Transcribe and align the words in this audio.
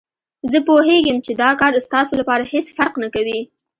زه 0.51 0.57
پوهېږم 0.67 1.17
چې 1.25 1.31
دا 1.41 1.49
کار 1.59 1.73
ستاسو 1.87 2.13
لپاره 2.21 2.43
هېڅ 2.51 2.67
فرق 2.77 2.93
نه 3.03 3.09
کوي. 3.15 3.39